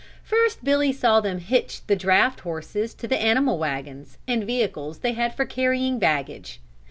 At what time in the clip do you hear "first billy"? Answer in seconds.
0.23-0.91